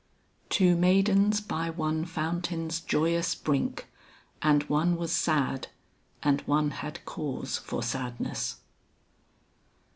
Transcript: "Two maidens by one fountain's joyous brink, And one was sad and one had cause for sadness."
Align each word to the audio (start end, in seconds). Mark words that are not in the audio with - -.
"Two 0.49 0.75
maidens 0.75 1.39
by 1.41 1.69
one 1.69 2.05
fountain's 2.05 2.79
joyous 2.79 3.35
brink, 3.35 3.87
And 4.41 4.63
one 4.63 4.97
was 4.97 5.11
sad 5.11 5.67
and 6.23 6.41
one 6.47 6.71
had 6.71 7.05
cause 7.05 7.59
for 7.59 7.83
sadness." 7.83 8.61